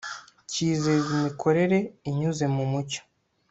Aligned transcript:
cyizeza 0.51 1.07
imikorere 1.17 1.77
inyuze 2.09 2.45
mu 2.55 2.63
mucyo 2.71 3.01